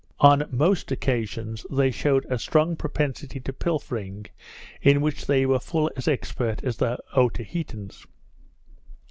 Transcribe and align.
On 0.21 0.49
most 0.49 0.91
occasions 0.91 1.63
they 1.69 1.91
shewed 1.91 2.25
a 2.27 2.39
strong 2.39 2.75
propensity 2.75 3.39
to 3.41 3.53
pilfering; 3.53 4.25
in 4.81 4.99
which 4.99 5.27
they 5.27 5.45
were 5.45 5.59
full 5.59 5.91
as 5.95 6.07
expert 6.07 6.63
as 6.63 6.77
the 6.77 6.97
Otaheitans. 7.15 8.07